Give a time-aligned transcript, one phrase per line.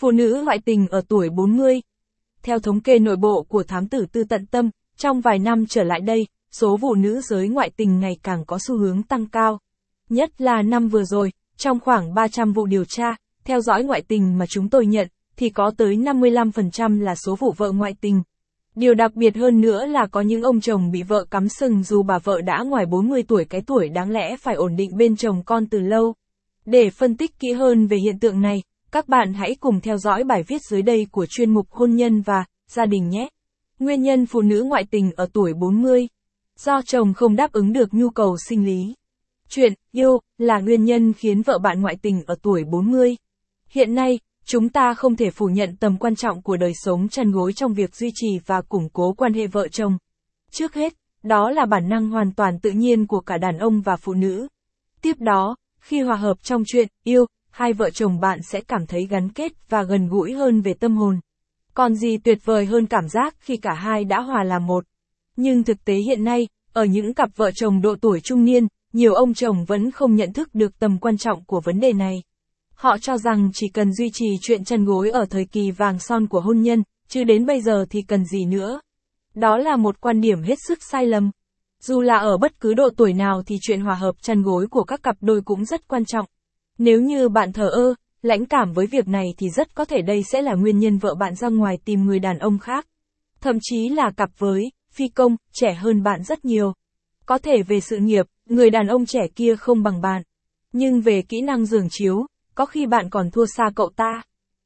[0.00, 1.82] Phụ nữ ngoại tình ở tuổi 40.
[2.42, 5.82] Theo thống kê nội bộ của thám tử tư tận tâm, trong vài năm trở
[5.82, 9.60] lại đây, số vụ nữ giới ngoại tình ngày càng có xu hướng tăng cao.
[10.08, 14.38] Nhất là năm vừa rồi, trong khoảng 300 vụ điều tra, theo dõi ngoại tình
[14.38, 18.22] mà chúng tôi nhận, thì có tới 55% là số vụ vợ ngoại tình.
[18.74, 22.02] Điều đặc biệt hơn nữa là có những ông chồng bị vợ cắm sừng dù
[22.02, 25.42] bà vợ đã ngoài 40 tuổi cái tuổi đáng lẽ phải ổn định bên chồng
[25.46, 26.14] con từ lâu.
[26.64, 28.62] Để phân tích kỹ hơn về hiện tượng này,
[28.92, 32.20] các bạn hãy cùng theo dõi bài viết dưới đây của chuyên mục hôn nhân
[32.20, 33.28] và gia đình nhé.
[33.78, 36.08] Nguyên nhân phụ nữ ngoại tình ở tuổi 40
[36.56, 38.94] Do chồng không đáp ứng được nhu cầu sinh lý.
[39.48, 43.16] Chuyện yêu là nguyên nhân khiến vợ bạn ngoại tình ở tuổi 40.
[43.70, 47.30] Hiện nay, chúng ta không thể phủ nhận tầm quan trọng của đời sống chăn
[47.30, 49.98] gối trong việc duy trì và củng cố quan hệ vợ chồng.
[50.50, 53.96] Trước hết, đó là bản năng hoàn toàn tự nhiên của cả đàn ông và
[53.96, 54.48] phụ nữ.
[55.02, 59.06] Tiếp đó, khi hòa hợp trong chuyện yêu, hai vợ chồng bạn sẽ cảm thấy
[59.06, 61.20] gắn kết và gần gũi hơn về tâm hồn.
[61.74, 64.84] Còn gì tuyệt vời hơn cảm giác khi cả hai đã hòa làm một.
[65.36, 69.14] Nhưng thực tế hiện nay, ở những cặp vợ chồng độ tuổi trung niên, nhiều
[69.14, 72.22] ông chồng vẫn không nhận thức được tầm quan trọng của vấn đề này.
[72.74, 76.26] Họ cho rằng chỉ cần duy trì chuyện chân gối ở thời kỳ vàng son
[76.26, 78.80] của hôn nhân, chứ đến bây giờ thì cần gì nữa.
[79.34, 81.30] Đó là một quan điểm hết sức sai lầm.
[81.80, 84.84] Dù là ở bất cứ độ tuổi nào thì chuyện hòa hợp chăn gối của
[84.84, 86.26] các cặp đôi cũng rất quan trọng.
[86.78, 90.22] Nếu như bạn thờ ơ, lãnh cảm với việc này thì rất có thể đây
[90.32, 92.86] sẽ là nguyên nhân vợ bạn ra ngoài tìm người đàn ông khác.
[93.40, 96.72] Thậm chí là cặp với, phi công, trẻ hơn bạn rất nhiều.
[97.26, 100.22] Có thể về sự nghiệp, người đàn ông trẻ kia không bằng bạn.
[100.72, 104.22] Nhưng về kỹ năng giường chiếu, có khi bạn còn thua xa cậu ta.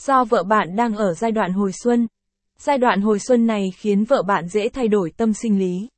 [0.00, 2.06] Do vợ bạn đang ở giai đoạn hồi xuân.
[2.58, 5.88] Giai đoạn hồi xuân này khiến vợ bạn dễ thay đổi tâm sinh lý.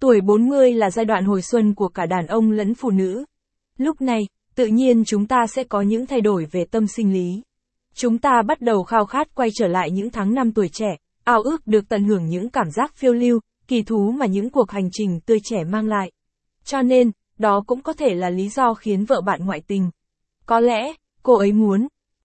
[0.00, 3.24] Tuổi 40 là giai đoạn hồi xuân của cả đàn ông lẫn phụ nữ.
[3.78, 4.20] Lúc này,
[4.54, 7.42] tự nhiên chúng ta sẽ có những thay đổi về tâm sinh lý.
[7.94, 11.42] Chúng ta bắt đầu khao khát quay trở lại những tháng năm tuổi trẻ, ao
[11.42, 14.88] ước được tận hưởng những cảm giác phiêu lưu, kỳ thú mà những cuộc hành
[14.92, 16.10] trình tươi trẻ mang lại.
[16.64, 19.90] Cho nên, đó cũng có thể là lý do khiến vợ bạn ngoại tình.
[20.46, 20.92] Có lẽ,
[21.22, 21.88] cô ấy muốn,